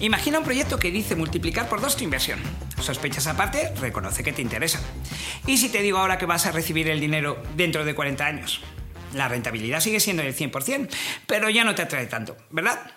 Imagina 0.00 0.38
un 0.38 0.44
proyecto 0.44 0.78
que 0.78 0.90
dice 0.90 1.16
multiplicar 1.16 1.68
por 1.68 1.80
dos 1.80 1.96
tu 1.96 2.04
inversión. 2.04 2.38
Sospechas 2.80 3.26
aparte, 3.26 3.72
reconoce 3.80 4.22
que 4.22 4.32
te 4.32 4.42
interesa. 4.42 4.80
¿Y 5.46 5.56
si 5.56 5.70
te 5.70 5.80
digo 5.80 5.98
ahora 5.98 6.18
que 6.18 6.26
vas 6.26 6.44
a 6.46 6.52
recibir 6.52 6.88
el 6.88 7.00
dinero 7.00 7.42
dentro 7.56 7.84
de 7.84 7.94
40 7.94 8.26
años? 8.26 8.60
La 9.14 9.28
rentabilidad 9.28 9.80
sigue 9.80 10.00
siendo 10.00 10.22
del 10.22 10.36
100%, 10.36 10.88
pero 11.26 11.48
ya 11.48 11.64
no 11.64 11.74
te 11.74 11.82
atrae 11.82 12.06
tanto, 12.06 12.36
¿verdad? 12.50 12.90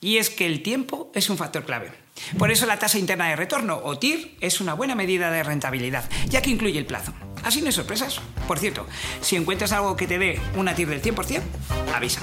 Y 0.00 0.16
es 0.16 0.30
que 0.30 0.46
el 0.46 0.62
tiempo 0.62 1.10
es 1.14 1.28
un 1.28 1.36
factor 1.36 1.64
clave. 1.64 1.90
Por 2.38 2.50
eso 2.50 2.64
la 2.64 2.78
tasa 2.78 2.98
interna 2.98 3.28
de 3.28 3.36
retorno, 3.36 3.80
o 3.82 3.98
TIR, 3.98 4.36
es 4.40 4.60
una 4.60 4.72
buena 4.72 4.94
medida 4.94 5.30
de 5.30 5.42
rentabilidad, 5.42 6.08
ya 6.28 6.40
que 6.40 6.50
incluye 6.50 6.78
el 6.78 6.86
plazo. 6.86 7.12
Así 7.44 7.60
no 7.60 7.66
hay 7.66 7.72
sorpresas. 7.72 8.20
Por 8.48 8.58
cierto, 8.58 8.86
si 9.20 9.36
encuentras 9.36 9.72
algo 9.72 9.96
que 9.96 10.06
te 10.06 10.18
dé 10.18 10.40
una 10.54 10.74
TIR 10.74 10.88
del 10.88 11.02
100%, 11.02 11.42
avisa. 11.94 12.20